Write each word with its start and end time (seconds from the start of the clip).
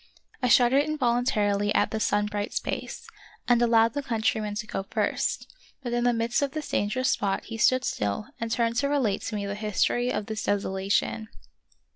I 0.41 0.47
shuddered 0.47 0.83
invol 0.87 1.15
untarily 1.21 1.71
at 1.75 1.91
the 1.91 1.99
sun 1.99 2.25
bright 2.25 2.53
space, 2.55 3.05
and 3.47 3.61
allowed 3.61 3.93
the 3.93 4.01
countryman 4.01 4.55
to 4.55 4.65
go 4.65 4.81
first; 4.81 5.47
but 5.83 5.93
in 5.93 6.05
the 6.05 6.11
midst 6.11 6.41
of 6.41 6.53
this 6.53 6.69
dangerous 6.69 7.09
spot 7.09 7.43
he 7.45 7.57
stood 7.59 7.85
still 7.85 8.25
and 8.39 8.49
turned 8.49 8.77
to 8.77 8.89
relate 8.89 9.21
to 9.21 9.35
me 9.35 9.45
the 9.45 9.53
history 9.53 10.11
of 10.11 10.25
this 10.25 10.41
desolation. 10.43 11.27